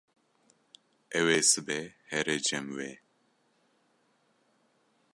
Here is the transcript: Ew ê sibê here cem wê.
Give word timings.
Ew 1.19 1.25
ê 1.37 1.39
sibê 1.51 1.79
here 2.11 2.37
cem 2.47 2.65
wê. 2.77 2.91